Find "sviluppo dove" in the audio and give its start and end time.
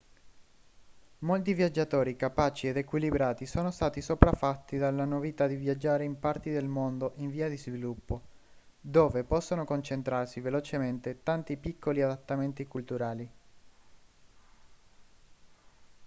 7.55-9.23